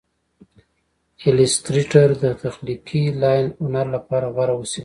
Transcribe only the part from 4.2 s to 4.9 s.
غوره وسیله ده.